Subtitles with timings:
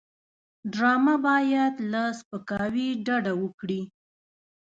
[0.73, 3.81] ډرامه باید له سپکاوي ډډه وکړي